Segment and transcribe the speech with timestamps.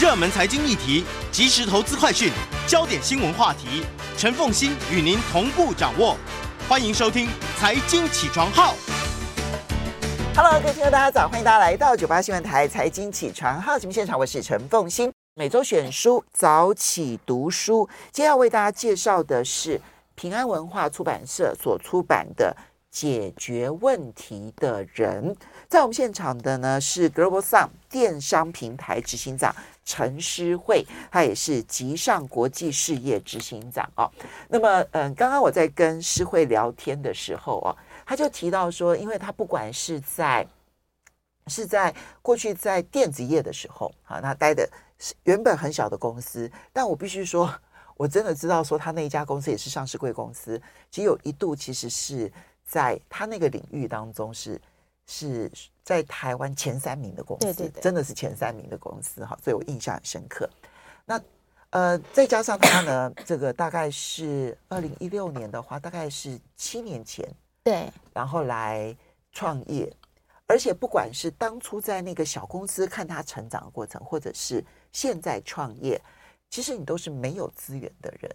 [0.00, 2.32] 热门财经议题、即时投资快讯、
[2.66, 3.84] 焦点新闻话题，
[4.18, 6.16] 陈凤欣与您同步掌握。
[6.68, 8.74] 欢迎收听《财经起床号》。
[10.34, 11.28] Hello，各位听众，大家早！
[11.28, 15.12] 欢迎大家来到九八新闻台《财经起床号》节目现场，我是陈凤欣。
[15.36, 19.80] 每周选书早起读书，今天要为大家介绍的是
[20.16, 22.56] 平安文化出版社所出版的
[22.94, 25.34] 《解决问题的人》。
[25.68, 29.52] 在我们现场的呢是 Global Sun 电商平台执行长
[29.84, 34.08] 陈诗慧，他也是集上国际事业执行长哦。
[34.48, 37.76] 那么，嗯，刚刚我在跟诗慧聊天的时候哦。
[38.06, 40.46] 他就提到说，因为他不管是在
[41.48, 47.52] 是在过去在电子业的时候，啊，他待的是原本很小的公司，但我必须说，
[47.96, 52.30] 我真的知道说他那一家公司也是上市贵公司，其实有一度其实是
[52.64, 54.60] 在他那个领域当中是
[55.06, 55.50] 是
[55.82, 60.48] 在台湾前三名的公司，对对对，真的是前三名的公司哈，所以我印象很深刻。
[61.04, 61.20] 那
[61.70, 67.28] 呃，再加上他呢，这个大概是二零一六年的话，大概是七年前。
[67.64, 68.96] 对，然后来
[69.32, 69.92] 创业，
[70.46, 76.00] 而且不管是当初在那个小公司看他成长的过程，或者是现在创业，
[76.48, 78.30] 其实你都是没有资源的人。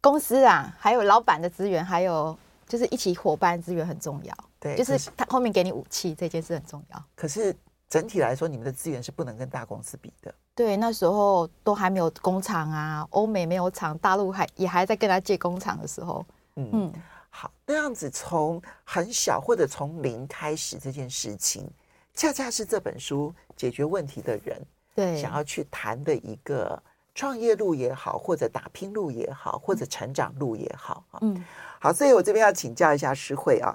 [0.00, 2.36] 公司啊，还有老板的资源，还有
[2.70, 4.34] 就是一起伙伴资源很重要。
[4.58, 7.04] 对，就是他后面给你武器这件事很重要。
[7.14, 7.54] 可是
[7.88, 10.32] 整体来说，你们的资源是不能跟大公司比的。
[10.54, 16.70] 对，那时候都还没有工厂啊，欧美没有厂，大陆还也还在跟他借工厂的时候，嗯。
[16.72, 16.92] 嗯
[17.32, 21.70] 好，那样子从很小或者从零开始这件事情，
[22.12, 24.60] 恰恰是这本书解决问题的人
[24.96, 26.82] 对想要去谈的一个
[27.14, 31.04] 创业路也好，或者打拼路也好，或者成长路也好。
[31.20, 31.44] 嗯，
[31.82, 33.74] 好，所以我这边要请教一下诗慧啊，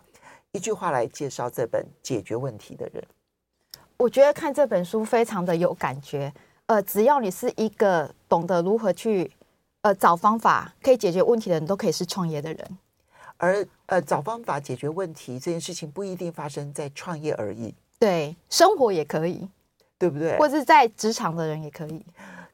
[0.51, 3.03] 一句话来介绍这本解决问题的人。
[3.97, 6.31] 我觉得看这本书非常的有感觉，
[6.67, 9.31] 呃，只要你是一个懂得如何去
[9.81, 12.77] 呃找方法可以解决问题的人，都可以是创业的人。
[13.37, 19.49] 而呃，找方法解决问题这件事情不一定发生在创业而已，对，生活也可以，
[19.97, 20.37] 对不对？
[20.37, 22.05] 或者是在职场的人也可以。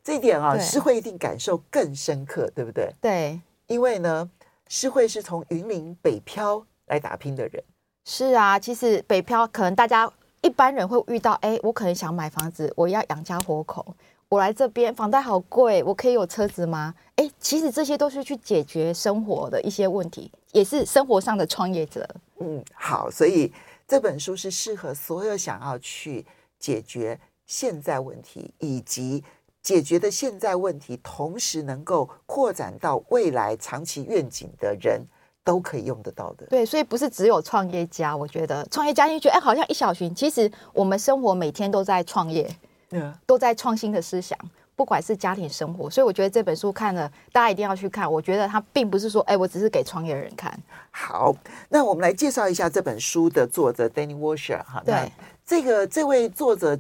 [0.02, 2.92] 这一点啊，诗慧一定感受更深刻，对不对？
[3.02, 4.28] 对，因为呢，
[4.72, 7.62] 诗慧是从云林北漂来打拼的人。
[8.06, 10.10] 是啊，其实北漂可能大家
[10.42, 13.94] 一般人会遇到，哎，我可能想买房子，我要养家活口。
[14.30, 16.96] 我来这边房贷好贵，我可以有车子吗？
[17.18, 22.08] 哎，其实这些都是去解决生活的一些问题，也是生活上的创业者。
[22.40, 23.52] 嗯，好，所以
[23.86, 26.26] 这本书是适合所有想要去
[26.58, 29.22] 解决现在问题，以及
[29.62, 35.02] 解决的现在问题，同时能够扩展到未来长期愿景的人
[35.44, 36.46] 都可以用得到的。
[36.48, 42.50] 对，所以不是只有创业家，我觉得创业家你觉得哎，好像一小群，其实我们生活每天都在创业。
[42.94, 44.38] 嗯都在创新的思想，
[44.76, 48.12] 不管是家庭生活，所以我觉得这本书看了，大家一定要去看。
[48.12, 50.54] 我觉得它并不是说，哎，我只是给创业人看。
[50.90, 51.34] 好，
[51.70, 54.84] 那我们来介绍一下这本书的作者 Danny Washer 哈。
[54.86, 55.10] 对，
[55.46, 56.78] 这个这位作者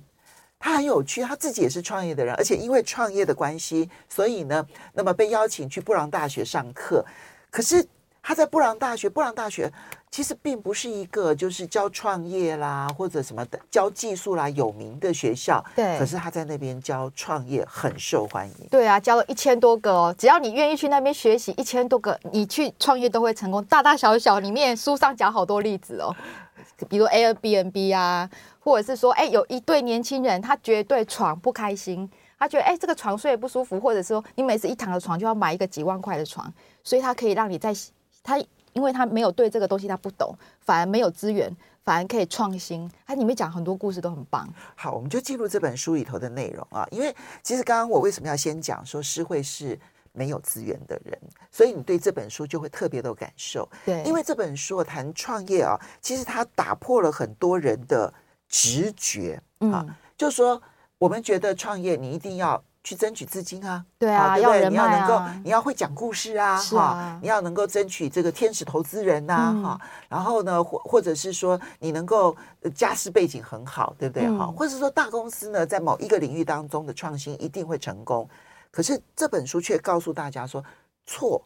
[0.62, 7.04] 他很有趣，他自己也是创业的人，而且因为创业的关系，所以呢，那么被邀请去布朗大学上课。
[7.50, 7.86] 可是
[8.22, 9.70] 他在布朗大学，布朗大学。
[10.12, 15.98] 其实并不是一个就是教创业啦或者什么的教技术啦有名的学校，对。
[15.98, 18.68] 可是他在那边教创业很受欢迎。
[18.69, 23.63] 对啊，教了一千多个哦，只要你愿意去那边学习，一千多个你去创业都会成功。
[23.63, 26.14] 大大小小里面书上讲好多例子哦，
[26.90, 28.30] 比如 Airbnb 啊，
[28.60, 36.54] 或者是说，哎，有一对年轻人他绝对床不开心，他觉得哎这个床睡不舒服，或者说你每次一躺的床就要买一个几万块的床，
[36.84, 37.74] 所以他可以让你在
[38.22, 38.38] 他。
[38.73, 42.89] 因为他没有对这个东西他不懂，反而没有资源，反而可以创新。
[43.06, 44.47] 他里面讲很多故事都很棒。
[44.75, 46.88] 好，我们就进入这本书里头的内容啊。
[46.91, 49.77] 因为其实刚刚我为什么要先讲说诗慧是
[50.13, 51.18] 没有资源的人，
[51.51, 53.68] 所以你对这本书就会特别的有感受。
[53.85, 58.13] 对，因为这本书谈创业啊，其实它打破了很多人的
[58.47, 60.62] 直觉啊，嗯、就是说
[60.97, 64.69] 我们觉得创业你一定要去争取资金啊，对啊，对不对？
[64.69, 72.36] 你要能够，你要会讲故事啊，哈、啊，你要能够争取这个天使投资人呐、啊，哈、嗯，然后呢，或或者是说你能够
[72.74, 74.28] 家世背景很好，对不对？
[74.30, 78.28] 哈、嗯，或者是说大公司呢，在某一个领域当中的创新一定会成功。
[78.72, 80.63] 可是这本书却告诉大家说，
[81.06, 81.44] 错，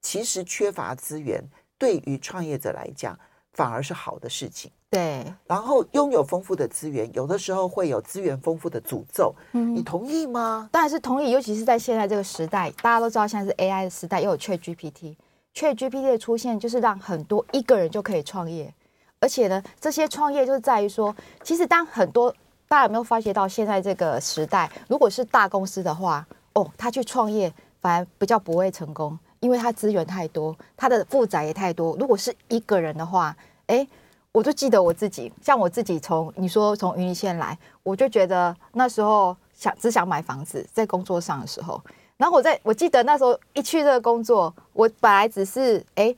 [0.00, 1.40] 其实缺乏资源
[1.78, 3.16] 对于创业者来讲
[3.52, 4.70] 反而是好的事情。
[4.90, 9.34] 对，然后拥有丰富的资源，有的时候会有资源丰富的诅咒。
[9.52, 10.68] 嗯，你同意吗？
[10.70, 18.72] 当然是同意，尤其是在现在这个时代，大家都知道现在是 AI 的时代，又有 ChatGPT，ChatGPT 的出现就是让很多一个人就可以创业，
[19.20, 22.30] 而且呢，这些创业就是在于说，其实当很多
[22.68, 26.26] 大家有没有发觉到现在这个时代，如果是大公司的话。
[26.54, 27.50] 哦，他去创业
[27.80, 31.96] 反而比较不会成功，因为他资源太多，他的负载也太多。
[31.98, 33.36] 如果是一个人的话，
[33.66, 33.84] 哎，
[34.30, 41.82] 我就记得我自己，像我自己从你说从云林县来，我就觉得那时候想只想买房子，在工作上的时候，
[42.16, 46.14] 然后我在我记得那时候一去这个工作，我本来只是哎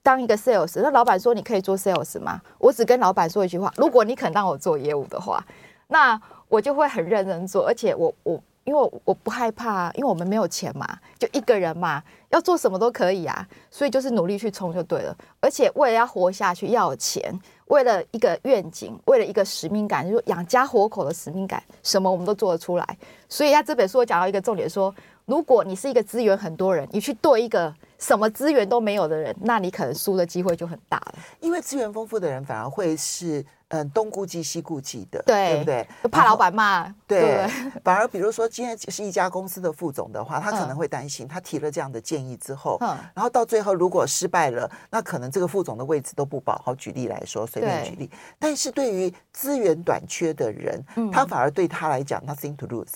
[0.00, 2.40] 当一个 sales，那老板说你可以做 sales 吗？
[2.58, 5.44] 我只跟老板说一句话，如果你肯让我做业务的话，
[5.88, 8.40] 那我就会很认真做，而且我我。
[8.68, 10.86] 因为我不害怕，因为我们没有钱嘛，
[11.18, 15.16] 就一个人嘛，要做什么都可以啊，所以就是努力去冲就对了。
[15.40, 17.34] 而且为了要活下去，要有钱，
[17.68, 22.98] 为了一个愿景，为了一个使命感，就是养家活口的使命感，什么我们都做得出来。
[23.26, 24.94] 所以他这本书我讲到一个重点，说
[25.24, 31.14] 如果你是一个资源很多人，你去对一个什么资源都没有的人，那你可能输的机会就很大了。
[31.40, 33.42] 因为资源丰富的人反而会是。
[33.70, 35.86] 嗯，东顾忌西顾忌的，对，对不对？
[36.10, 37.50] 怕老板骂，对，对。
[37.84, 46.58] 反而比如说，今天是一家公司的副总的话，他可能会担心，他提了这样的建议之后，嗯，然后到最后如果失败了，那可能这个副总的位置都不保。
[46.64, 48.10] 好，举例来说，随便举例。
[48.38, 50.82] 但是对于资源短缺的人，
[51.12, 52.86] 他反而对他来讲，nothing to lose。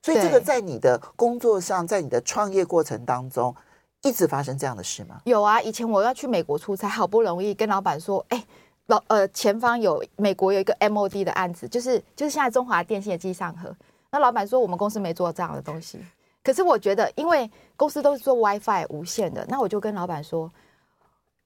[0.00, 3.54] 所以这个在你的工作上，在你的创业过程当中，
[4.00, 5.20] 一直发生这样的事吗？
[5.24, 8.42] 有啊，以前我要去美国出差，好不容易跟老板说，哎。
[8.86, 13.74] 老呃，前方有美国有一个 MOD 的案子，就是就是现在中华电信的机上盒。
[14.10, 15.98] 那老板说我们公司没做这样的东西，
[16.42, 20.50] 可是我觉得，因为公司都是做 WiFi 无线的，那我就跟老板说，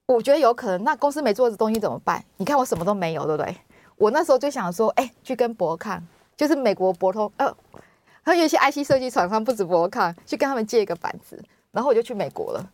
[0.06, 0.82] 我觉得有可能。
[0.82, 2.24] 那公司没做这东西怎么办？
[2.38, 3.56] 你看我什么都没有，对不对？
[3.96, 6.02] 我那时候就想说，哎，去跟博康，
[6.36, 7.54] 就是美国博通，呃，
[8.22, 11.40] 还有一些 IC 设计厂商，不止博康，去跟他们借一个板子，
[11.70, 12.70] 然后我就去美国了。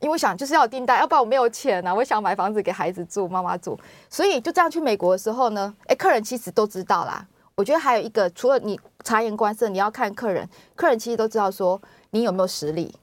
[0.00, 1.94] 因为我想就是要订单，要不然我没有钱呐、啊。
[1.94, 3.78] 我想买房子给孩子住，妈妈住，
[4.08, 7.26] 所以就这样去美国的时候呢，哎，客人其实都知道啦。
[7.54, 11.80] 我觉得还有一个，除了你察言观色，你要看客人，客人其实都知道说
[12.10, 12.94] 你有没有实力。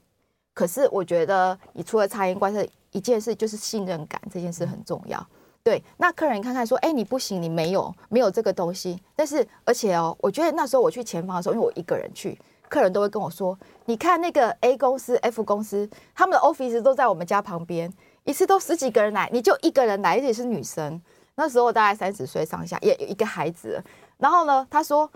[0.53, 5.25] 可是我觉得你除了察言观色，一件事就是信任感，这件事很重要。
[5.63, 9.01] 对，那客人看看说，哎，你不行，你没有没有这个东西。
[9.15, 12.37] 但是而且哦，我觉得那时候我去前方的时候，因为我一个人去。
[12.73, 13.55] 客人都会跟我说
[13.85, 17.93] ：“你看那个 A 公司、F 公司，他们的 office 都在我们家旁边，
[18.23, 20.99] 一次都十几个人来，你就一个人来，而且是女生。
[21.35, 23.79] 那时候大概三十岁上下，也有一个孩子。
[24.17, 25.07] 然后呢，他说：‘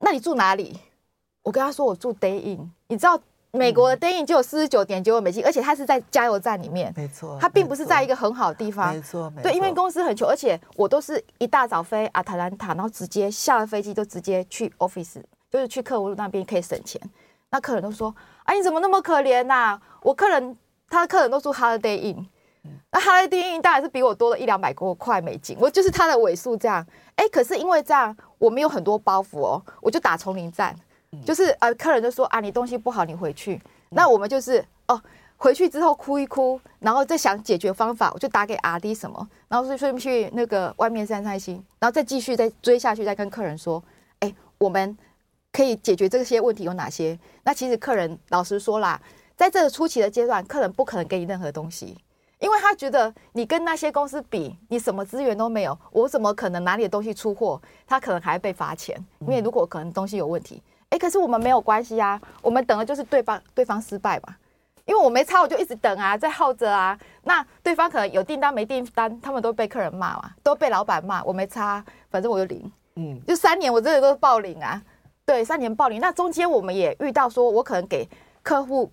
[0.00, 0.80] 那你住哪里？’
[1.44, 3.20] 我跟他说：‘我住 Day Inn。’你知道
[3.50, 15.22] 美国的 Day Inn 就有四十九点九美金，而且它是在加油站里面，没错，它并不是在一个很好的地方，没错，对，因为公司很穷，而且我都是一大早飞阿特兰塔，然后直接下了飞机就直接去 office。”
[15.54, 17.00] 就是去客户那边可以省钱，
[17.50, 19.80] 那客人都说：“哎，你怎么那么可怜呐？
[20.02, 20.56] 我客人
[20.88, 22.26] 他的客人都住 Holiday Inn，
[22.90, 26.84] 那 Holiday Inn 当然是比我多了一两百多块美金，我就是他的尾数这样。
[27.14, 30.74] 哎，可是因为这样，我没有很多包袱哦，我就打从零战，
[31.24, 33.62] 就是呃，客人就说啊，你东西不好，你回去。
[33.90, 34.58] 那我们就是
[34.88, 35.00] 哦，
[35.36, 43.80] 回去之后哭一哭，然后再想解决方法，我就打给 RD 什么，然后就顺便去那个外面散散心，然后再继续再追下去，再跟客人说，
[44.18, 44.98] 哎，我们。
[45.54, 47.16] 可以解决这些问题有哪些？
[47.44, 49.00] 那其实客人老实说啦，
[49.36, 51.96] 在这个初期的阶段，客人不可能给你任何东西，
[52.40, 57.62] 因为他觉得你跟那些公司比，你什么资源都没有，我怎么可能拿你的东西出货？
[57.86, 64.34] 他可能还会被罚钱，因为如果可能东西有问题，哎，可是我们没有关系啊，我们等的就是对方对方失败嘛，
[64.86, 66.98] 因为我没差，我就一直等啊，在耗着啊。
[67.22, 74.82] 那对方可能有订单没订单，他们都被客人骂嘛，都被老板骂，我没差，反正我就领，嗯，就三年我真的都是暴领啊。
[75.26, 78.06] 对，三年报零，那中间我们也遇到说，我可能给
[78.42, 78.90] 客户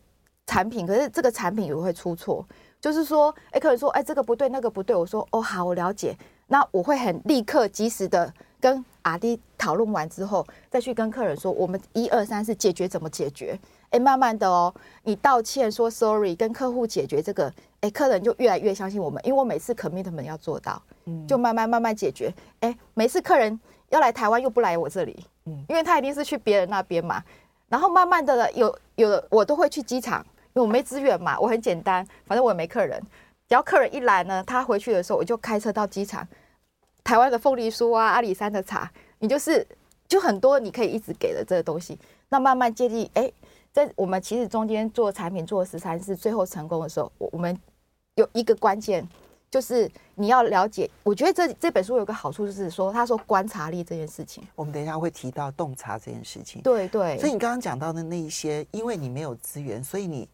[0.48, 2.46] 产品，可是这个产品也会出错，
[2.80, 13.60] 就是说，哎，客人说，哎，这个不对，那个不对，我说，哦，好，我了解，那我会很立刻及时的跟阿弟讨论完之后，再去跟客人说，我们一二三四解决怎么解决，
[13.90, 14.74] 哎，慢慢的哦，
[15.04, 22.34] 你道歉说 sorry，跟客户解决这个，哎，客人就越来越相信我们，因为我每次 commitment 要做到，嗯，就慢慢慢慢解决。
[22.62, 23.60] 哎，每次客人
[23.90, 27.24] 要来台湾又不来我这里，嗯，因为他一定是去别人那边嘛。
[27.67, 30.19] 然后慢慢的有有的我都会去机场，
[30.53, 33.01] 因为我没资源嘛，我很简单，反正我也没客人，
[33.48, 36.27] 只要客人一来呢，他回去的时候我就开车到机场，
[37.03, 39.65] 台湾的凤梨酥啊，阿里山的茶，你就是
[40.07, 43.31] 就很多你可以一直给的这个东西，那慢慢建立，哎，
[43.71, 47.57] 在我们其实中间做产品做十三次，最后成功的时候，我我们
[48.15, 49.07] 有一个关键。
[49.51, 56.62] 就是你要了解，我觉得这这本书有个好处，就是说他说观察力这件事情，我们等一下会提到洞察这件事情。
[56.62, 60.29] 对对，所以你刚刚讲到的那一些，因为你没有资源，所以你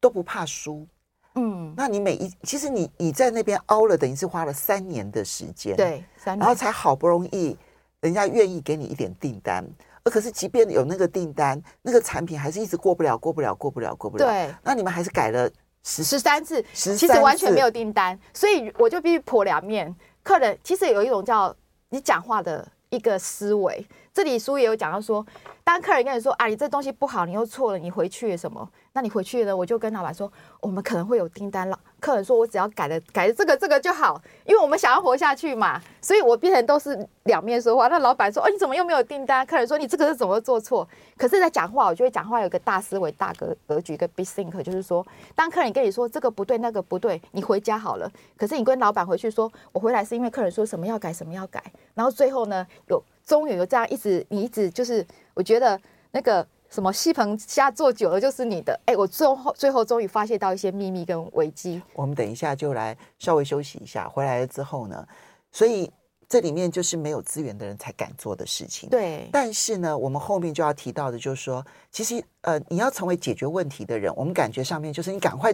[0.00, 0.86] 都不怕输。
[1.34, 7.56] 嗯，那你每一其实你你在那边凹了，等于是花了三年的时间，对，三年，然后才好不容易
[8.00, 9.68] 人家愿意给你一点订单，
[10.04, 14.24] 而可是即便有那个订单，那个产品还是一直过不了，过不了，过不了，过不了。
[14.24, 15.50] 对，那你们还是改了。
[15.82, 19.94] 十十三次，其实完全没有订单，所以我就必须剖两面。
[20.22, 21.54] 客人其实有一种叫
[21.88, 25.24] 你讲话的一个思维，这里书也有讲到说，
[25.62, 28.68] 当客人跟你说啊，你这东西不好，你又错了，你回去什么？
[28.92, 31.78] 那你回去呢，我就跟老板说，我们可能会有订单了。
[32.00, 37.86] 客人说：“我只要改了改这个这个就好，因为我们想要活下去嘛。”所以，我变成都是两面说话。
[37.86, 48.10] 那老板说：“哦，你怎么又没有订单？”客人说：“你这个是怎么做错？”可是，在讲话，我觉得讲话有个大思维、大格格局，一个 big think，就是说，当客人跟你说这个不对、那个不对，你回家好了。
[48.36, 51.62] 可是，你跟老板回去说：“我回来是因为客人说什么要改，什么要改。”
[51.94, 56.44] 然后最后呢，有终于有这样一直，你一直就是，我觉得那个。
[56.70, 61.82] 什么戏棚下坐久了就是你的，哎，我最后最后终于发现到一些秘密跟危机。
[61.94, 65.04] 我们等一下就来稍微休息一下，回来了之后呢，
[65.50, 65.90] 所以
[66.28, 68.88] 这里面就是没有资源的人才敢做的事情。
[68.88, 69.28] 对。
[69.32, 75.52] 但是呢，我们后面就要提到的，就是说，其实呃，你要成为解决问题的人，我们感觉上面就是你赶快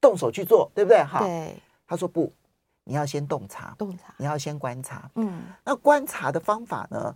[0.00, 1.04] 动手去做，对不对？
[1.04, 1.18] 哈。
[1.18, 1.54] 对。
[1.86, 2.32] 他说不，
[2.86, 5.10] 你要先洞察，洞察，你要先观察。
[5.16, 5.42] 嗯。
[5.62, 7.14] 那观察的方法呢？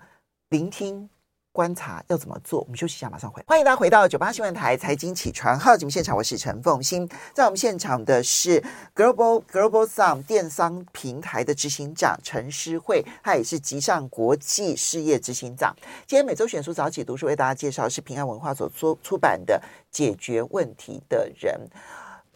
[0.50, 1.09] 聆听。
[1.53, 2.61] 观察要怎么做？
[2.61, 3.43] 我们休息一下，马上回。
[3.49, 7.09] 欢迎大家回到九八新闻台财经起床号节目现场，我是陈凤欣。
[7.35, 8.62] 在我们现场的是
[8.95, 15.75] Global Global Sum 电商平台的执行长陈诗慧，他也是集上国际事业执行长。
[16.07, 19.61] 今天每周选书早起读书为大家介绍是平安文化所出出版的
[19.91, 21.61] 《解决问题的人》。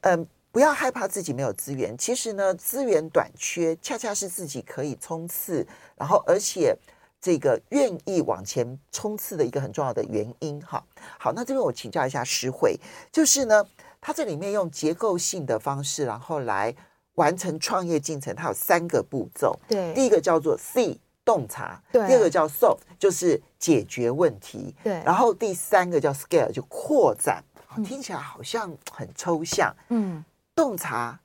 [0.00, 6.74] 嗯，不要害怕自己没有资源，其实呢，资源短缺恰恰是自己可以冲刺，然后而且。
[7.20, 10.84] 这个愿意往前冲刺的一个很重要的原因，哈，
[11.18, 12.78] 好，那这边我请教一下诗慧，
[13.10, 13.64] 就是呢，
[13.98, 16.76] 它这里面用结构性的方式，然后来
[17.14, 27.42] 完成创业进程，它有三个步骤，对，第一个叫做 C 洞察，对，第二个叫 Solve 就是解决问题，对，然后第三个叫 Scale 就扩展，
[27.82, 30.22] 听起来好像很抽象，嗯，
[30.54, 31.20] 洞察、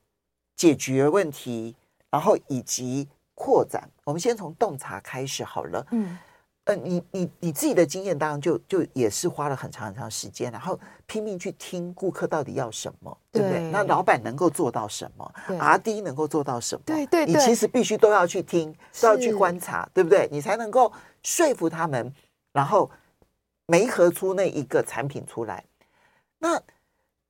[0.56, 1.76] 解决问题，
[2.10, 3.08] 然后以及。
[3.42, 5.88] 扩展，我们先从洞察开始好了。
[5.92, 6.20] 嗯，
[6.66, 13.72] 呃，你你你自己的经验当然，就就也是花了很长很长时间，然后拼命去听顾客到底要什么，对，对不对？
[13.72, 16.82] 那老板能够做到什么？RD 能够做到什么？
[16.86, 20.28] 对对对，你其实必须都要去听，都要去观察，对不对？
[20.30, 20.92] 你才能够
[21.24, 22.14] 说服他们，
[22.52, 22.92] 然后
[23.68, 25.64] 没合出那一个产品出来。
[26.40, 26.62] 那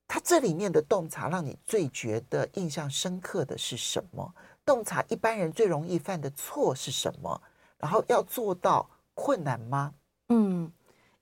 [0.10, 4.34] 他这里面的洞察，让你最觉得印象深刻的是什么？
[4.66, 7.40] 洞察一般人最容易犯的错是什么？
[7.78, 9.94] 然后要做到困难吗？
[10.30, 10.70] 嗯，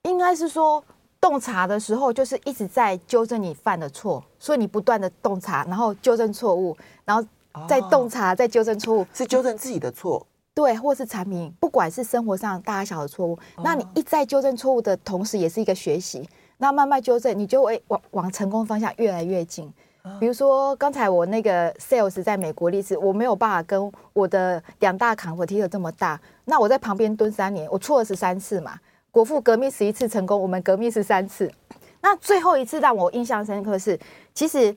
[0.02, 0.82] 应该是说
[1.20, 7.22] 洞察的时候，就是一直在纠正你犯的错，所以你不断的洞察，然后纠正错误，然后
[7.68, 16.26] 再洞察，再纠正错误，是纠正自己的错，对，或是产品，不管是生活上大小的错误，那你一再纠正错误的同时，也是一个学习，
[16.58, 19.72] 那慢慢纠正，你就会往往成功方向越来越近。
[20.18, 26.18] 比如说，刚才我那个 sales 在美国例子，我没有办法跟我的两大 competitor 这么大。
[26.46, 28.78] 那我在旁边蹲三年，我错了十三次嘛。
[29.10, 31.50] 国父革命十一次成功，我们革命十三次。
[32.00, 33.98] 那最后一次让我印象深刻是，
[34.32, 34.74] 其实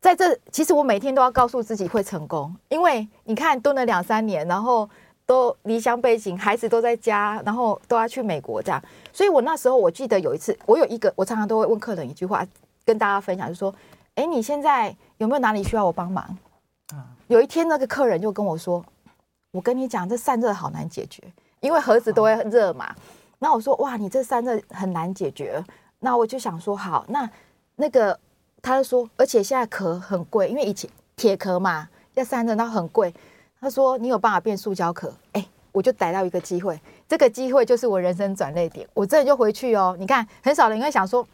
[0.00, 4.88] 在这，其实我每天都要告诉自己会成功，因为你看蹲了两三年，然后
[5.28, 8.82] 都离乡背井，孩子都在家，然后都要去美国这样。
[9.12, 12.44] 所以我那时候我记得有一次，我有一个，我常常都会问客人一句话，
[12.84, 13.72] 跟大家分享，就说。
[14.14, 16.36] 哎，你现在有没有哪里需要我帮忙？
[17.28, 18.84] 有一天那个客人就跟我说
[19.52, 21.22] ：“我跟你讲，这散热好难解决，
[21.60, 22.92] 因为盒子都会热嘛。”
[23.38, 25.62] 那我说：“哇，你这散热很难解决。”
[26.00, 27.30] 那我就想说：“好，那
[27.76, 28.18] 那个
[28.60, 33.14] 他就说，而且现在壳很贵，因为以前铁壳嘛要散热，那很贵。”
[33.60, 38.88] 他说：“你有办法变塑胶壳？”哎，我就逮到一个机会，这个机会就是我人生转捩点。
[38.94, 39.96] 我这就回去哦。
[39.98, 41.26] 你看，很少人会想说。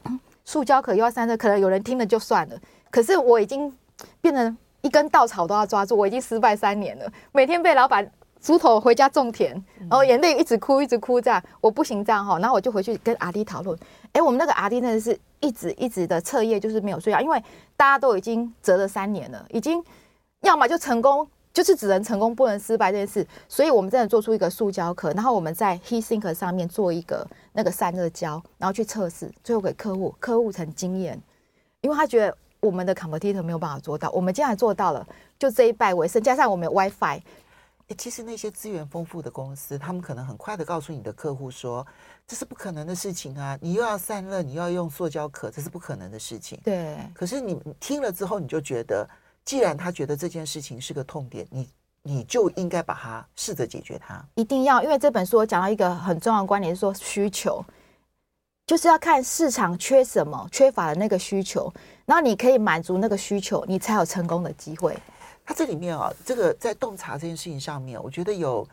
[0.46, 2.56] 塑胶壳又要散热，可能有人听了就算了。
[2.90, 3.74] 可是我已经
[4.20, 8.06] 变成一根稻草都要抓住，我已经失败三年了，每天被老板。
[8.42, 9.54] 猪头回家种田，
[9.88, 13.74] 然后眼泪一直哭，一直哭这样，我不行这样哈，然后我就回去跟阿弟讨论。
[14.12, 17.42] 哎，我们那个阿弟真的是一直一直的彻夜就是没有睡觉，因为
[17.74, 19.82] 大家都已经折了三年了，已经
[20.42, 23.26] 要么就成功，就是只能成功不能失败这件事。
[23.48, 31.18] 所以我们真的做出一个塑胶壳，然后我们在 Heatsink 上面做一个那个散热胶，然后去测试，最后给客户，客户很惊艳，
[31.80, 35.06] 因为他觉得我们的 competitor 没有办法做到，我们竟然做到了，
[35.38, 37.22] 就这一败为胜，加上我们有 WiFi。
[37.88, 41.86] 哎，其实那些资源丰富的公司，他们可能很快的告诉你的客户说，
[42.26, 43.58] 这是不可能的事情啊！
[43.60, 46.58] 你又要散热，你又要用塑胶壳，这是不可能的事情。
[46.64, 46.96] 对。
[47.12, 49.06] 可是你听了之后，你就觉得，
[49.44, 51.68] 既然他觉得这件事情是个痛点，你
[52.02, 54.24] 你就应该把它试着解决它。
[54.34, 57.64] 一定要，因为这本书我讲到一个很重要的观点，是说需求，
[58.66, 61.72] 就是要看市场缺什么，缺乏的那个需求，
[62.06, 64.96] 然后你可以满足那个需求，你才有成功的机会。
[65.44, 68.66] 它这里面啊，这个在洞察这件事情上面，我觉得有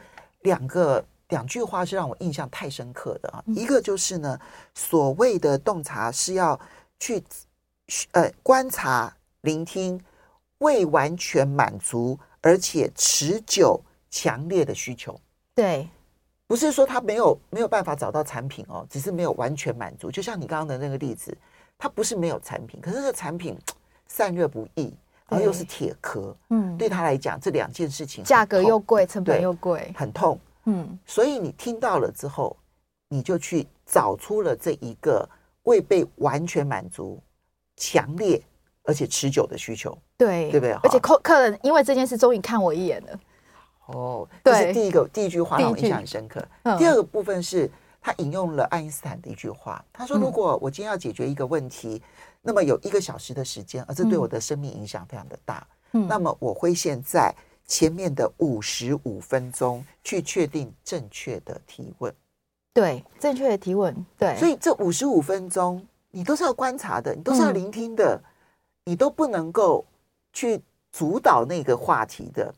[0.43, 3.43] 两个两句话是让我印象太深刻的啊。
[3.47, 4.39] 一个就是呢，
[4.73, 6.57] 所谓的洞察是要
[6.97, 7.21] 去
[8.11, 10.01] 呃观察、聆听
[10.61, 15.15] 未完全满足而且持久强烈的需求。
[15.53, 15.87] 对，
[16.47, 20.09] 不是说他没有没有办法找到产品哦，只是没有完全满足。
[20.09, 21.37] 就像你刚刚的那个例子，
[21.77, 23.55] 他不是没有产品，可是这个产品
[24.07, 24.93] 散热不易。
[25.27, 30.99] 然后又是铁壳，嗯，对他来讲，这两件事情价格又贵，成本又贵，很痛，嗯。
[31.05, 32.57] 所以你听到了之后，
[33.07, 35.25] 你就去找出了这一个
[35.63, 37.17] 未被完全满足、
[37.77, 38.43] 强烈
[38.83, 40.73] 而且持久的需求，对，对不对？
[40.83, 43.19] 而且客客人因为这件事终于看我一眼了，
[43.87, 46.45] 哦，这是第一个第一句话让我印象很深刻。
[46.77, 47.69] 第二个部分是
[48.01, 52.01] 他引用了爱因斯坦的一句话，他说：“如果我今天要解决一个问题。”
[52.43, 55.63] 那么有一个小时的时间，而这对我的生命影响非常的大。
[55.91, 57.31] 嗯，那么我会现在
[57.67, 62.11] 前面的五十五分钟去确定正确的提问。
[62.73, 63.95] 对，正确的提问。
[64.17, 68.30] 对，所以这五十五分钟你都是要观察的，你都是要聆听的，嗯，
[68.91, 69.85] 你都不能够
[70.33, 72.53] 去主导那个话题的。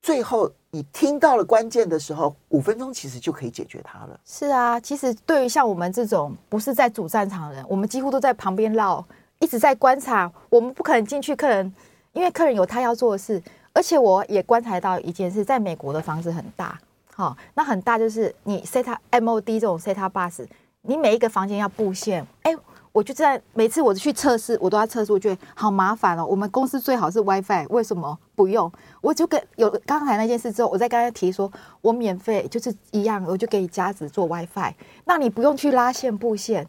[0.00, 4.18] 最后你听到了关键的时候，五分钟其实就可以解决它了。
[4.24, 9.04] 是啊，其实对于像我们这种不是在主战场的人，我们几乎都在旁边绕，
[9.38, 10.32] 一直在观察。
[10.48, 11.70] 我们不可能进去客人，
[12.14, 13.42] 因为客人有他要做的事。
[13.74, 16.80] 而且我也观察到一件事，在美国的房子很大，
[17.12, 20.46] 好、哦，那很大就是你 set up MOD 这种 set up bus，
[20.80, 22.56] 你每一个房间要布线，哎。
[22.96, 26.24] 我就在每次我去测试，我都要测试，我觉得好麻烦哦。
[26.24, 28.72] 我们公司最好是 WiFi，为什么不用？
[29.02, 34.72] 我就跟有刚才那件事之后，我再跟他提说，我免费就是一样，我就给你加值做 WiFi，
[35.04, 36.66] 那你不用去拉线布线。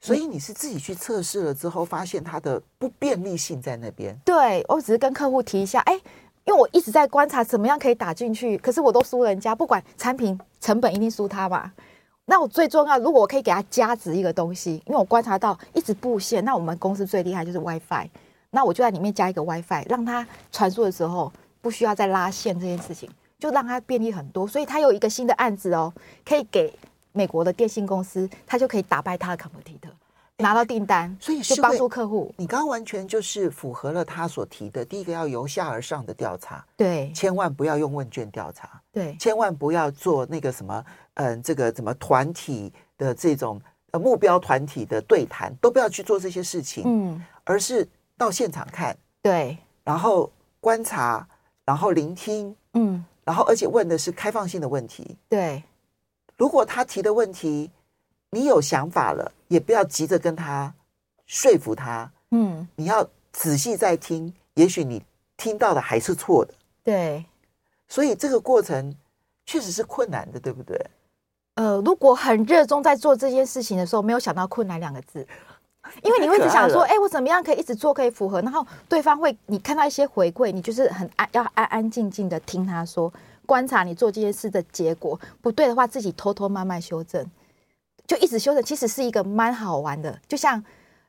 [0.00, 4.18] 所以你是自己去测试了之后，发现它的不便利性在那边。
[4.24, 5.92] 对，我只是跟客户提一下，哎，
[6.46, 11.70] 因为我一直在观察怎么样可以打进去，可是我都输人家，不管产品成本一定输他吧。
[12.28, 18.08] 那我最重要，如果我可以给他加值一个东西，因为我观察到一直布线，那我们公司最厉害就是 WiFi，
[18.50, 23.08] 那我就在里面加一个 WiFi，让他传输的时候不需要再拉线这件事情，
[23.38, 24.46] 就让他便利很多。
[24.46, 25.92] 所以他有一个新的案子哦，
[26.24, 26.76] 可以给
[27.12, 29.92] 美国的电信公司，他就可以打败他的 competitor，
[30.38, 32.32] 拿到订单，所以就帮助客户。
[32.36, 40.84] 你刚刚完全就是符合了他所提的，第一个要由下而上的调查，对，千万不要用问卷调查，对，千万不要做那个什么。
[41.14, 43.58] 嗯，这个怎么团体的这种
[43.92, 51.26] 呃目标团体的对谈，都不要去做这些事情，嗯，而是到现场看，对，然后观察，
[51.64, 55.62] 然后聆听，嗯，然后而且问的是开放性的问题，对。
[56.36, 57.70] 如果他提的问题
[58.36, 60.74] 你有想法了，也不要急着跟他
[61.24, 65.02] 说服他，嗯，你要仔细再听，也许你
[65.38, 66.52] 听到的还是错的，
[66.84, 67.24] 对。
[67.88, 68.94] 所以这个过程
[69.46, 70.78] 确实是困难的，对不对？
[71.54, 75.26] 呃，如果很热衷在做这件事情的时候，没有想到困难两个字，
[76.04, 78.42] 因为你会一直想说，哎，我怎么样可以一直做可以符合？
[78.42, 83.10] 然后对方会，你看到一些回馈，你就是很安，要安安静静的听他说，
[83.46, 87.24] 观察你做这件事的结果，不对的话，自己偷偷慢慢修正，
[88.06, 90.62] 就一直修正，其实是一个蛮好玩的，就像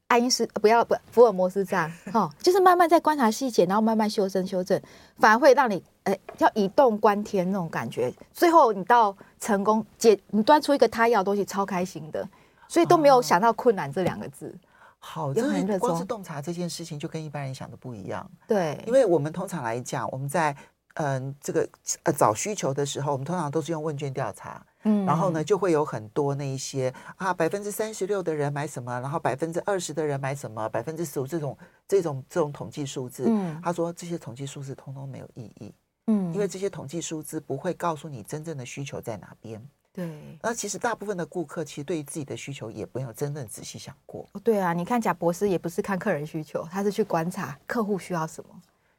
[0.08, 4.82] 爱因斯不要不福尔摩斯这样， 哈，就是慢慢在观察细节，然后慢慢修正修正，
[5.18, 5.84] 反而会让你。
[6.08, 12.26] 哎，要以动观天那种感觉，最后你到成功解，你端出一个他要的东西，超开心的，
[12.70, 14.58] 所以都没有想到困难这两个字。
[15.00, 18.26] 好，就是光是洞察这件事情，就跟一般人想的不一样。
[18.48, 20.56] 对， 因为我们通常来讲，我们在
[20.94, 21.68] 嗯，这个
[22.04, 24.66] 呃找需求的时候，我们通常都是用问卷调查。
[24.88, 33.26] 嗯，然后呢，就会有很多那一些啊，百分之三十六的人买什么，然后百分之二十的人买什么，百分之十五这种这种这种统计数字。
[33.28, 35.74] 嗯，他说这些统计数字通通没有意义。
[36.08, 39.62] 嗯，因为这些统计数字不会告诉你真正的需求在哪边。
[39.92, 44.30] 对，那其实大部分的顾客其实对于自己的需求也没有真正仔细想过。
[44.44, 48.50] 对啊，你看贾博士也不是看客人需求，他是去观察客户需要什么。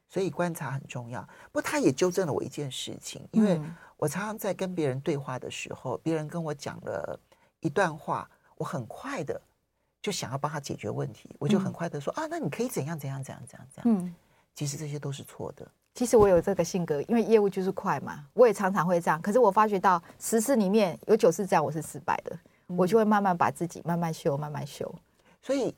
[0.09, 1.21] 所以观察很重要。
[1.53, 3.61] 不过他也纠正了我一件事情，因为。
[4.01, 7.19] 我常常在跟别人对话的时候，别人跟我讲了
[7.59, 9.43] 一段话，我很快的
[10.01, 14.01] 就想要帮他解决问题，我就很快的说、嗯、啊，那你可以怎样怎样怎样怎样怎样。
[14.01, 14.15] 嗯，
[14.55, 15.67] 其实这些都是错的。
[15.97, 19.21] 其实我有这个性格，因为业务就是快嘛，我也常常会这样。
[19.21, 24.95] 可是我发觉到十次里面有九次这样，我是失败的，嗯、我就会慢慢把自己慢慢修，慢慢修。
[25.43, 25.75] 所以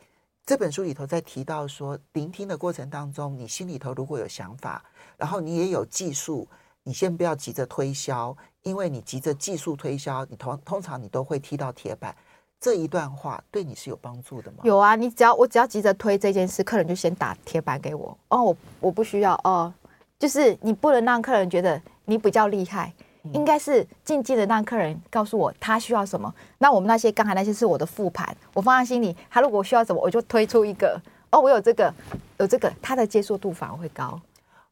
[0.50, 4.82] 这本书里头在提到说，聆听的过程当中，你心里头如果有想法，
[5.16, 6.48] 然后你也有技术。
[6.82, 12.12] 你先不要急着推销，因为你急着技术推销，你通通常你都会踢到铁板。
[12.58, 14.58] 这一段话对你是有帮助的吗？
[14.64, 18.18] 有啊，你只要我只要急着推这件事，客人就先打铁板给我。
[18.30, 19.72] 哦，我我不需要哦，
[20.18, 22.92] 就是你不能让客人觉得你比较厉害，
[23.33, 26.33] 应该是静静的让客人告诉我他需要什么。
[26.59, 29.16] 那我们那些刚才那些是我的复盘，我放在心里。
[29.28, 31.00] 他如果需要什么，我就推出一个。
[31.30, 31.94] 哦，我有这个，
[32.38, 34.20] 有这个，他的接受度反而会高。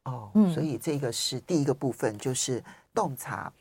[0.05, 3.53] 哦，所以这个是第一个部分，就是洞察。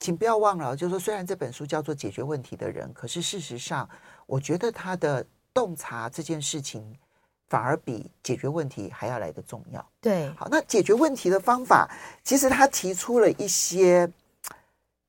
[0.00, 3.88] 请不要忘了，就是说，虽然这本书叫做《解决问题的人》，可是事实上，
[4.26, 6.96] 我觉得他的洞察这件事情，
[7.48, 9.86] 反而比解决问题还要来得重要。
[10.00, 11.86] 对，好，那解决问题的方法，
[12.24, 14.10] 其实他提出了一些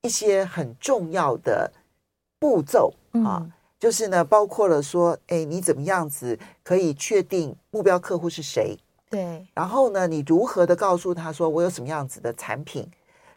[0.01, 1.71] 一些很重要的
[2.39, 8.77] 步骤啊，嗯、就是呢，包括了说，哎，你怎么样子可以确定目标客户是谁？
[9.09, 12.89] 对，然后呢，你如何的告诉他说我有什么样子的产品？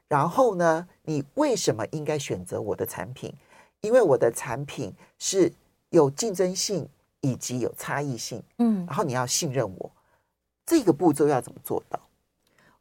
[0.09, 3.35] 然后呢，你为什么应该选择我的产品？
[3.81, 5.53] 因为我的产品是
[5.91, 6.89] 有竞争性
[7.21, 8.43] 以及有差异性。
[8.59, 9.91] 嗯，然后你要信任我。
[10.65, 12.01] 这个步骤要怎么做到？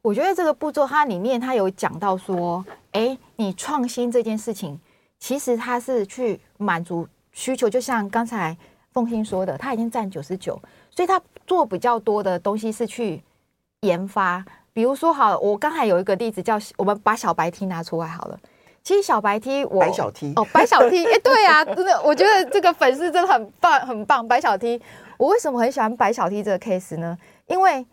[0.04, 2.62] 我觉得这个步骤它里面它有讲到说，
[2.92, 4.78] 哎，你创新这件事情，
[5.18, 8.54] 其实它是去满足需求，就像刚才
[8.92, 11.20] 凤欣说的，它已经占九十九，所以它。
[11.46, 13.22] 做比较多的东西是去
[13.80, 18.40] 研发，比如说好，我刚才有一个例子叫我们把小白 T 拿出来好了。
[18.82, 24.26] 其实小白 T 我白小 T 哦，白小 T 哎、欸，对啊，真的，我觉得这个粉丝真的很棒，很棒。
[24.26, 24.80] 白小 T，
[25.18, 27.18] 我为什么很喜欢白小 T 这个 case 呢？
[27.46, 27.84] 因为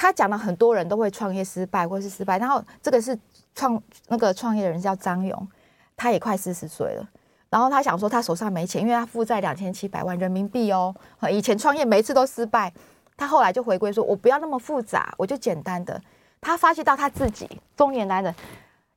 [0.00, 3.18] 他讲了很多人都会创业失败或是失败，然后这个是
[3.52, 5.48] 创那个创业的人叫张勇，
[5.96, 7.08] 他也快四十岁了。
[7.50, 10.94] 然后他想说他手上没钱，因为他负债两千七百万人民币哦。
[11.28, 12.72] 以前创业每一次都失败。
[13.16, 16.00] 他后来就回归说：“我不要那么复杂，我就简单的。”
[16.40, 18.32] 他发泄到他自己中年男人，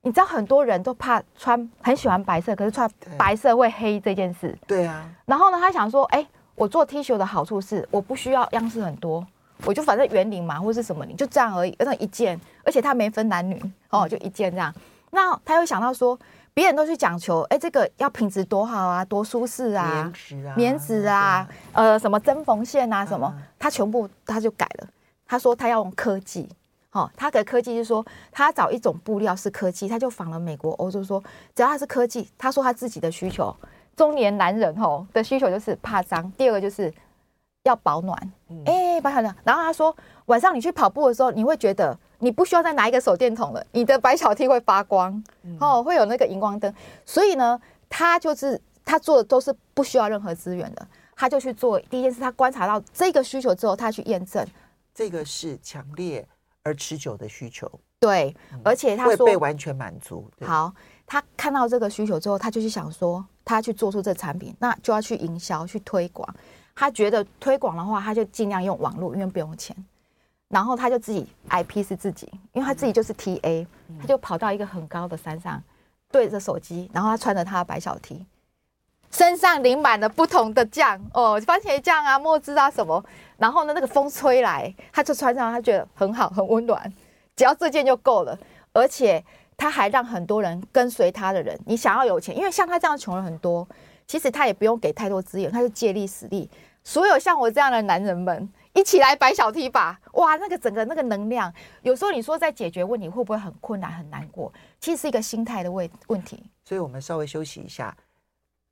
[0.02, 2.88] 你知道很多人都怕穿很喜欢白色，可是穿
[3.18, 4.56] 白色会黑这件事。
[4.64, 5.10] 对啊。
[5.26, 9.26] 然后呢，他想说：“哎，我做 T 恤的好处是我不需要样式很多，
[9.64, 14.72] 我就反正圆领嘛，或是什么领，就这样而已，那一件，而且他没分男女哦，就一件这样。
[15.10, 16.18] 那他又想到说。”
[16.54, 24.88] 别人都去讲求，哎，这个要品质多好啊，多舒适啊，棉质啊，棉质啊，呃，什么针缝线啊，什么，他全部他就改了。
[25.26, 26.46] 他说他要用科技，
[26.90, 33.56] 哦，他的科技就是说，他找一种布料是科技，他就仿了美国、欧洲，说只要他是科技，他说他自己的需求，
[33.96, 36.92] 中年男人吼的需求就是怕脏，第二个就是
[37.64, 38.32] 要保暖，
[38.66, 39.34] 哎，保暖。
[39.44, 39.94] 然后他说
[40.26, 41.98] 晚上你去跑步的时候，你会觉得。
[42.22, 46.72] 你不需要再拿一个手电筒了，你的白小 T 会发光，嗯、哦，会有那个荧光灯。
[47.04, 51.80] 所以呢，他就是他做的都是不需要任何资源的，他就去做。
[51.80, 54.46] 第一件事，他观察到这个需求之后，他去验证，
[54.94, 56.24] 这个是强烈
[56.62, 57.68] 而持久的需求。
[57.98, 60.30] 对，而且他说会被完全满足。
[60.42, 60.72] 好，
[61.04, 66.32] 他看到这个需求之后，他就去想说，他去做出这产品，那就要去营销、去推广。
[66.74, 69.76] 他觉得推广的话，他就尽量用网络，因为不用钱。
[70.48, 73.66] 然后他就自己 IP 是自己，因为他自己就是 TA，
[74.00, 75.62] 他就跑到一个很高的山上，
[76.10, 78.26] 对着手机，然后他穿着他的白小 T，
[79.10, 83.02] 身上淋满了不同的酱哦，番茄酱啊、墨汁啊什么。
[83.38, 86.92] 然后呢，那个风吹来，他就穿上，他觉得很好，很温暖，
[87.34, 88.38] 只要这件就够了。
[88.74, 89.24] 而且
[89.56, 93.66] 他还让很多人跟随他的人，你想要有钱，因为像他这样穷人很多，
[94.12, 96.46] 其实他也不用给太多资源，他就借力使力。
[96.84, 98.46] 所有像我这样的男人们。
[98.74, 100.00] 一起来摆小 T 吧！
[100.14, 104.50] 哇，那个整个那个能量，有时候你说在解决问题会不会很困难很难过？
[104.80, 106.42] 其实是一个心态的问问题。
[106.64, 107.94] 所以我们稍微休息一下，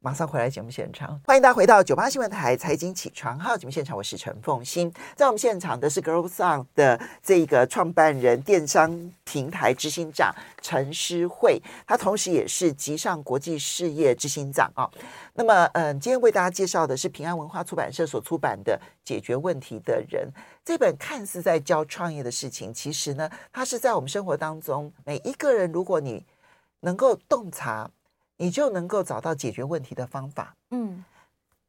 [0.02, 14.88] 马上回来节目现场，欢迎大家回到九八新闻台财经起床号节目现场，我是陈凤欣，在我们现场的是 GrowSound 的这个创办人、电商平台执行长陈诗慧，他同时也是集上国际事业执行长啊。
[15.34, 20.26] 那么，嗯，今天为大家介绍的是平安文化出版社所出版的《解决问题的人》
[20.64, 26.24] 这本，看似在教创业的事情，其实呢，它是在我们生活当中每一个人，如果你
[26.80, 27.90] 能够洞察。
[28.40, 30.56] 你就能够找到解决问题的方法。
[30.70, 31.04] 嗯，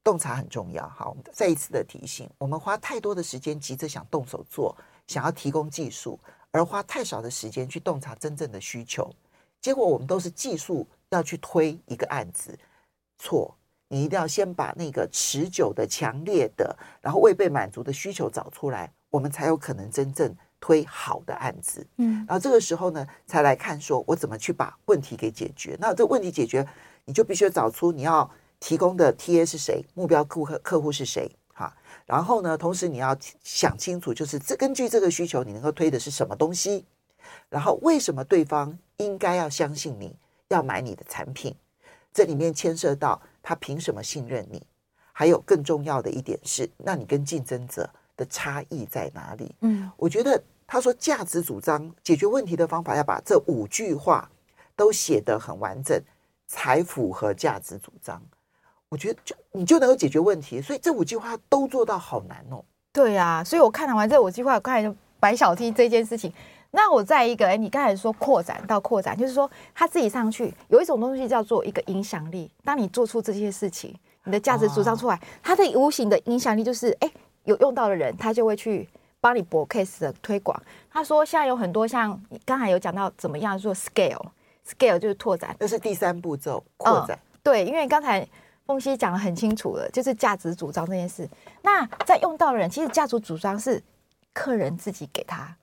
[0.01, 0.88] 洞察很重要。
[0.88, 4.73] 好，我们再一次的提醒，我们花太多的时间急着想动手做，
[5.05, 6.17] 想要提供技术，
[6.49, 9.13] 而花太少的时间去洞察真正的需求。
[9.60, 12.57] 结果我们都是技术要去推一个案子，
[13.17, 13.53] 错。
[13.89, 20.34] 你一定要先把那个持久的、强烈的，然后未被满足的需求找出来，我们才有可能真正。
[20.62, 25.76] 推好的案子，嗯，然后这个时候呢，才来看说我怎么去把问题给解决。
[25.82, 26.65] 那这个问题解决，
[27.04, 31.76] 你就必须找出你要提供的 TA 是谁，目标顾客客户是谁，哈。
[32.06, 36.86] 然后呢，同时你要想清楚，就是这根据这个需求，你能够推的是什么东西，
[37.50, 40.15] 然后为什么对方应该要相信你，
[40.50, 41.56] 要买你的产品？
[42.13, 44.62] 这里面牵涉到他凭什么信任你？
[45.12, 49.56] 还有更重要的一点是，那你跟竞争者的差异在哪里？
[49.62, 50.39] 嗯，我觉得。
[50.71, 54.31] 他说：“价值主张解决问题的方法，要把这五句话
[54.73, 56.01] 都写得很完整，
[56.47, 58.21] 才符合价值主张。
[58.88, 60.62] 我觉得就你就能够解决问题。
[60.62, 62.63] 所以这五句话都做到好难哦。
[62.93, 66.31] 对呀，所以我看完这五句话，我刚才就白小 T 这件事情。
[66.71, 72.49] 那我再一个，哎，你刚才说扩展到扩展，就是说他自己上去有一种东西叫做一个影响力。
[72.63, 77.12] 当你做出这些事情，你的价值主张出来，它的无形的影响力就是，哎，
[77.43, 78.88] 有用到的人，他就会去。”
[79.21, 87.38] 帮你博 case 的推广，他说现在有很多像你刚才有讲到怎么样做 scale，scale 就是拓展，这是第三步骤扩展、嗯。
[87.43, 88.27] 对，因为刚才
[88.65, 91.29] 凤西讲的很清楚了，就是价值主张这件事。
[91.62, 93.81] 那在用到的人，其实价值主张是
[94.34, 95.55] 客人自己给他，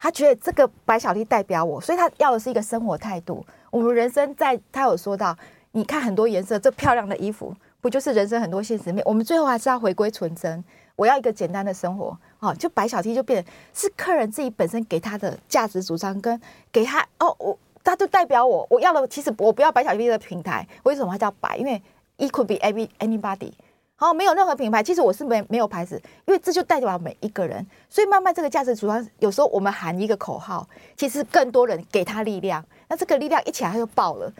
[0.00, 3.46] 他觉得这个白小丽代表我，所以他要的是一个生活态度。
[3.70, 5.36] 我们人生在他有说到，
[5.70, 9.00] 你看很多颜色，这漂亮的衣服，不就是人生很多现实面？
[9.06, 10.64] 我们最后还是要回归纯真。
[10.98, 16.40] 我要一个简单的生活，哦，就白小 T 就变是客人自己本身给他的价值主张，跟
[16.72, 21.56] 给他哦，我他就代表我，我要的其实我不要白小 T 的平台，为什么它叫白？
[21.56, 21.80] 因为
[22.16, 23.52] it could be any anybody，
[23.94, 34.32] 好，没有任何品牌，其实我是没没有牌子，因为这就代表每一个人，所以慢慢这个价值主张，有时候我们喊一个口号，其实更多人给他力量，那这个力量一起来他就爆了，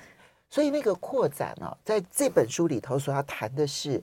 [0.51, 4.03] 所以那个扩展啊，在这本书里头所要谈的是。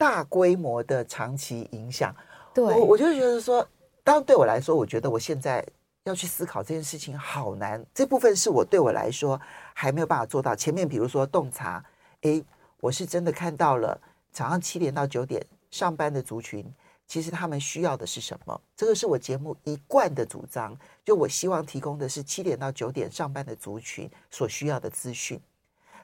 [0.00, 2.16] 大规模的长期影响，
[2.54, 3.68] 对，我我就觉得说，
[4.02, 5.62] 当然对我来说，我觉得我现在
[6.04, 7.84] 要去思考这件事情好难。
[7.92, 9.38] 这部分是我对我来说
[9.74, 10.56] 还没有办法做到。
[10.56, 11.84] 前面比如说洞察，
[12.22, 12.42] 诶，
[12.80, 14.00] 我是真的看到了
[14.32, 16.64] 早上七点到九点上班的族群，
[17.06, 18.58] 其实他们需要的是什么？
[18.74, 25.38] 这个是我节目一贯的主张，就我希望提供的是七点到九点上班的族群所需要的资讯。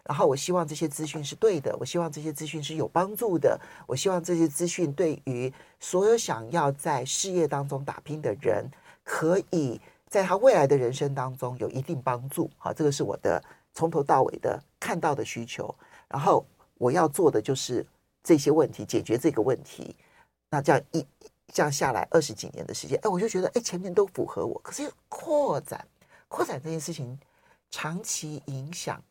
[0.09, 8.65] 然后我希望这些资讯是对的，我希望这些资讯是有帮助的，我希望这些资讯对于所有想要在事业当中打拼的人，
[9.03, 12.49] 可以在他未来的人生当中有一定帮助。
[12.57, 13.43] 好，这个是我的
[13.75, 15.75] 从头到尾的看到的需求。
[16.09, 16.47] 然后
[16.79, 17.85] 我要做的就是
[18.23, 19.97] 这些问题，解决这个问题。
[20.49, 21.05] 那这样一
[21.53, 24.57] 这样下来二十几年的时间，哎，我就觉得哎，前面都符合我。
[24.63, 25.85] 可是扩展
[26.29, 27.19] 扩展这件事情，
[27.73, 29.03] 长期影响。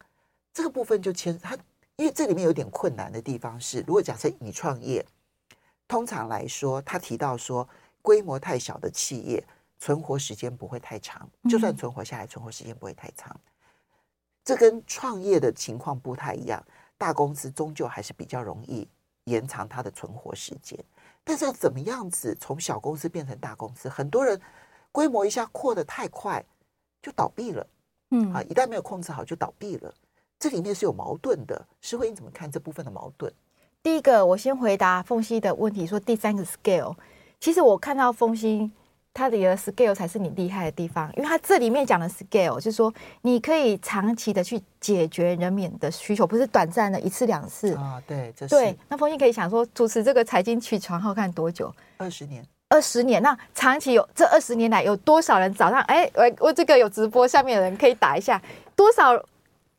[0.55, 1.53] 这个部分就牵它，
[1.97, 5.05] 因为这里面有点困难的地方是，如果假设你创业，
[5.85, 7.67] 通常来说，他提到说，
[8.01, 9.43] 规模太小的企业
[9.77, 13.37] 存活时间不会太长，就算存活下来，存活时间不会太长。
[14.45, 16.65] 这跟创业的情况不太一样，
[16.97, 18.87] 大公司终究还是比较容易
[19.25, 20.79] 延长它的存活时间。
[21.25, 23.89] 但是要怎么样子从小公司变成大公司？
[23.89, 24.39] 很多人
[24.93, 26.41] 规模一下扩得太快，
[27.01, 27.67] 就倒闭了。
[28.11, 29.93] 嗯啊，一旦没有控制好，就倒闭了。
[30.37, 33.31] 这里面是有矛盾的，诗慧你怎么看这部分的矛盾？
[33.81, 36.95] 第一个，我先回答凤溪的问题，说第三个 scale，
[37.39, 38.69] 其实我看到凤溪
[39.13, 48.01] 它的 scale 才是你厉害的地方，因为它这里面讲的 scale 就是说你可以长期的去解决人民的需求，不是短暂的一次两次啊。
[48.05, 48.77] 对，这是对。
[48.89, 51.73] 那凤溪可以想说，主持这个财经起床号看多久？
[51.97, 52.45] 二十年。
[52.69, 53.21] 二十年。
[53.21, 58.41] 那长期有这二十年来有多少人早上哎，我我这个有直播，下面的人可以打一下
[58.75, 59.13] 多少？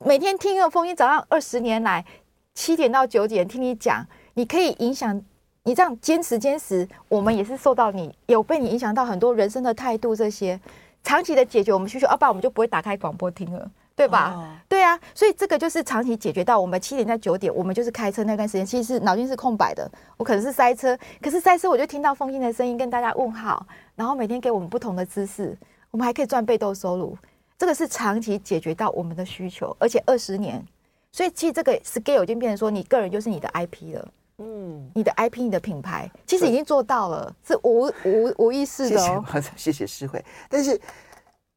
[0.05, 2.05] 每天听个风音早上二十年来
[2.53, 5.21] 七点到九点听你讲，你可以影响
[5.63, 10.61] 你这样坚持坚持，我们也是受到你有被你影响到很多人生的态度这些
[11.03, 14.61] 长期的解决我们需求，要不然我们就不会打开广播听了，对吧？
[14.69, 19.91] 对啊，所以这个就是长期解决到我们七点到九点，我们就是开车那段时间，其实是脑筋是空白的。
[20.19, 25.57] 我可能是塞车，可是塞车我就听到风音的声音跟大家问好，然后每天给我们不同的知识，
[25.91, 27.17] 我们还可以赚被动收入。
[27.59, 30.65] 这个是长期解决到我们的需求，而且二十年，
[31.11, 34.09] 所以其实这个 scale 已经变成说，你个人就是你的 IP 了。
[34.39, 39.25] 嗯，你的 IP，你的品牌，其实已经做到了，是无无无意识的哦。
[39.33, 40.23] 谢谢，谢谢诗慧。
[40.51, 40.79] 但是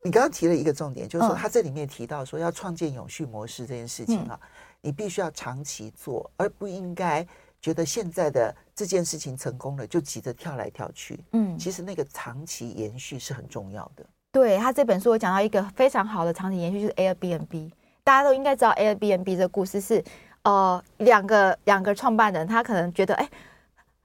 [0.01, 4.39] 你刚刚提了一个重点，就是说他这里面提到说要创建永续模式这件事情啊，
[4.79, 7.27] 你必须要长期做，而不应该
[7.61, 11.19] 觉得现在的这件事情成功了就急着跳来跳去。
[11.33, 14.05] 嗯，其实那个长期延续是很重要的。
[14.31, 17.71] 对，他这本书有讲到一个非常好的长期延续，就是 Airbnb。
[18.03, 20.03] 大家都应该知道 Airbnb 这个故事是。
[20.43, 23.29] 呃，两个两个创办人，他可能觉得，哎，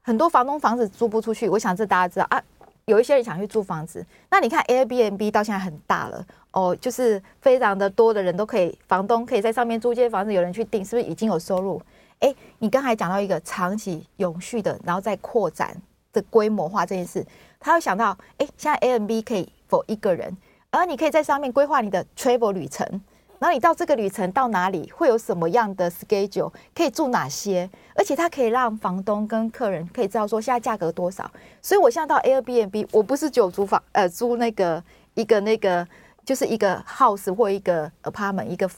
[0.03, 1.49] 很多房东房子租不出去。
[1.49, 2.43] 我想这大家知道啊，
[2.87, 4.05] 有一些人想去租房子。
[4.29, 11.81] 那你看 Airbnb 到现在很大了，哦，就是非常的多的人都可以，房东可以在上面租间房子，有人去订，是不是已经有收入？
[12.19, 15.81] 哎，你刚才讲到一个长期永续的，然后再扩展
[16.13, 17.25] 的规模化这件事，
[17.61, 20.37] 他会想到，哎，现在 Airbnb 可以 for 一个人，
[20.71, 23.01] 而你可以在上面规划你的 travel 旅程。
[23.41, 31.31] 然后你到这个旅程到哪里，会有什么样的 schedule，可以住哪些，而且它可以让房东跟客人可以知道说现在价格多少。
[31.61, 35.87] 所以我现在到 Airbnb，我不是只有租房，呃，租那个一个那个
[36.25, 38.71] 就是一个 house 或一个 apartment，一个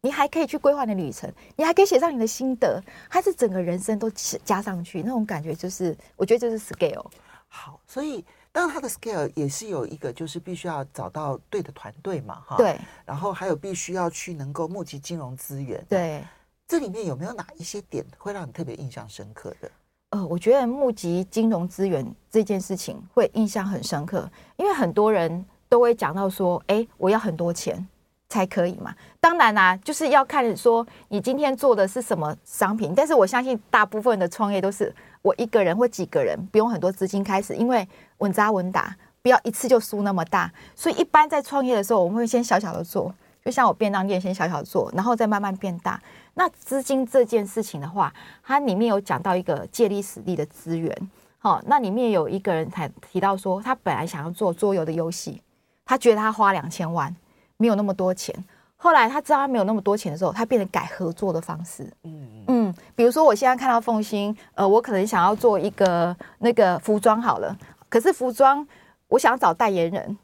[0.00, 4.08] 你还可以去规划你的旅程，你还可以写上你的心得，它是整个人生都
[4.44, 7.04] 加上去，那种感觉就是我觉得就是 scale。
[7.48, 8.24] 好，所以。
[8.56, 12.56] 当然，它的 scale 也是有一个，就是必须要找到对的团队嘛，哈。
[12.56, 12.80] 对。
[13.04, 15.84] 然后还有必须要去能够募集金融资源。
[15.90, 16.24] 对。
[16.66, 19.70] 这里面有没有哪一些点会让你特别印象深刻的？
[20.08, 27.86] 呃，我觉得募集金融资源这件事情会印象很深刻，因为很多人都会讲到说，哎，我要很多钱
[28.30, 28.94] 才可以嘛。
[29.20, 34.94] 当然啦、啊，就是要看说你今天做的是什么商品，但是我相信大部分的创业都是。
[35.26, 37.86] 我一个人或几个人不用很多资金开始，因为
[38.18, 40.48] 稳扎稳打，不要一次就输那么大。
[40.76, 43.12] 所以一般在创业的时候，我们会先小小的做，
[43.44, 46.00] 就像我便当店先小小的做，然后再慢慢变大。
[46.34, 50.96] 那资金这件事情的话，它里面有讲到一个借力使力的资源。
[51.38, 55.42] 好，那里面有一个人才提到说，他本来想要做桌游的游戏，
[55.84, 57.12] 他觉得他花两千万
[57.56, 58.32] 没有那么多钱。
[58.78, 61.90] 后来他知道他没有那么多钱的时候，他变得改合作的方式。
[62.04, 67.56] 嗯嗯，比如说我现在看到凤馨，呃，我可能想要做一个那个服装好了，
[67.88, 68.66] 可是服装
[69.08, 70.18] 我想找代言人，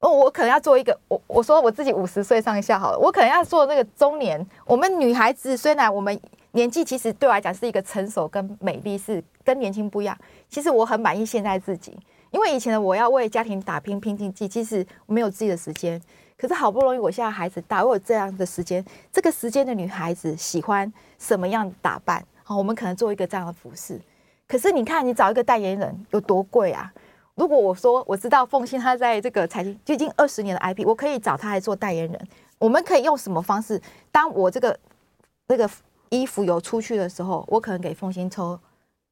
[0.00, 4.44] 哦，我可能要做一个，我我说我自己五十岁上下好了，我可能要做那个中年。
[4.66, 6.20] 我们女孩子虽然我们
[6.50, 10.18] 年纪其实对我来讲是一个成熟跟美丽是跟年轻不一样，
[10.50, 11.96] 其实我很满意现在自己，
[12.32, 16.02] 因为以前的我要为家庭打拼拼经济，其实没有自己的时间。
[16.36, 18.84] 可是好不容易，我现在孩子大，我有这样的时间。
[19.10, 22.22] 这个时间的女孩子喜欢什么样的打扮？
[22.44, 24.00] 好，我们可能做一个这样的服饰。
[24.46, 26.92] 可是你看，你找一个代言人有多贵啊？
[27.34, 32.28] 如果我说我知道凤馨她在这个财经接近二十年的 IP，我可以找她来做代言人。
[32.58, 33.80] 我们可以用什么方式？
[34.12, 34.78] 当我这个
[35.48, 35.68] 那个
[36.10, 38.58] 衣服有出去的时候，我可能给凤馨抽。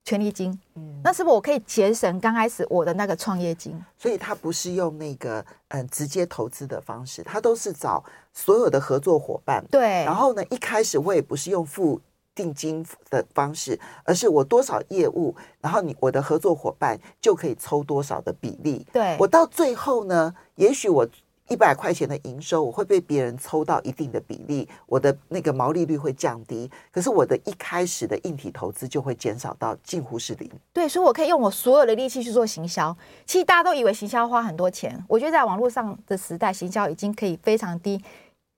[0.05, 3.83] 权利金，嗯，那是不是我可以节省刚开始我的那个创业金？
[3.97, 9.65] 所以他不是用那个嗯、呃、直接投资的方式，他都是找所有的合作伙伴。
[9.71, 11.99] 对，然后呢，一开始我也不是用付
[12.35, 18.87] 定金的方式，而是我多少业务，然后你我的合作伙伴就可以抽多少的比例。
[18.93, 21.09] 对，我到最后呢，也许我。
[21.49, 26.71] 一百块钱的营收，我会被别人抽到一定的比例，我的那个毛利率会降低。
[26.91, 30.51] 可是我的一开始的硬体投资就会减少到近乎是零。
[30.73, 32.97] 对，所以我可以用我所有的力气去做行销。
[33.27, 38.03] 其实大家都以为行销花很多钱，我觉得在网络上的时代，行销已经可以非常低。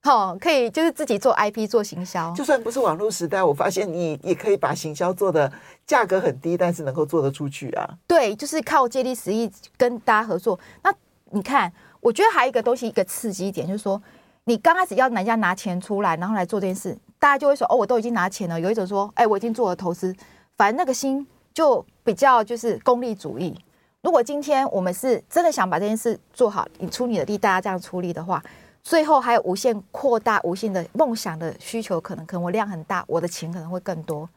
[0.03, 2.33] 好、哦，可以就是自己做 IP 做行销。
[2.33, 5.53] 就算不是网络时代，我发现你也可以把行销做的
[5.85, 7.99] 价格很低，但是能够做得出去啊。
[8.07, 10.57] 对，就是靠借力使力跟大家合作。
[10.85, 10.94] 那
[11.30, 11.72] 你看。
[12.00, 14.00] 我觉得还有一个东西，一个刺激点，就是说，
[14.44, 18.60] 你刚开始要人家拿钱出来，然后来做这件事，大家就会说，哦，我都已经拿钱了。
[18.60, 20.14] 有一种说，哎，我已经做了投资，
[20.56, 23.58] 反正那个心就比较就是功利主义。
[24.02, 28.40] 如果今天我们是真的想把这件事做好，你出你的力，大家这样出力的话，
[28.84, 34.28] 最后还有无限扩大、无限的梦想的需求，可能可能我量很大，我的钱可能会更多。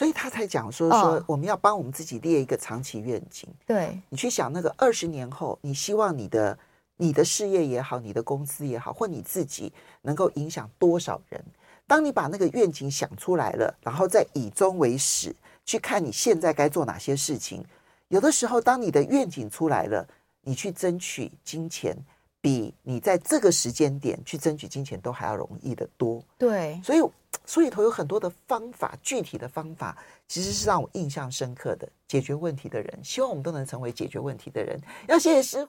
[0.00, 3.46] 所以他才讲说说，我们要帮我们自己列一个长期愿景。
[3.66, 6.58] 对，你去想那个二十年后，你希望你的。
[7.02, 9.72] 你的事业也好，你的公司也好，或你自己
[10.02, 11.42] 能够影响多少人？
[11.86, 15.34] 当你把那个愿景想出来了，然后再以终为始，
[15.64, 17.64] 去看你现在该做哪些事情。
[18.08, 20.06] 有的时候，当你的愿景出来了，
[20.42, 21.96] 你去争取金钱，
[22.40, 26.22] 比你在这个时间点去争取金钱都还要容易的多。
[26.38, 26.98] 对，所以
[27.46, 33.00] 书里头有很多的方法，具体的方法其实是让我印象深刻的解决问题的人。
[33.04, 34.80] 希望我们都能成为解决问题的人。
[35.08, 35.64] 要谢谢诗